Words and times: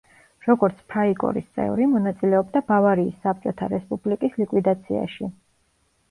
როგორც 0.45 0.77
ფრაიკორის 0.91 1.49
წევრი, 1.57 1.85
მონაწილეობდა 1.91 2.61
ბავარიის 2.71 3.19
საბჭოთა 3.25 3.67
რესპუბლიკის 3.75 4.39
ლიკვიდაციაში. 4.43 5.29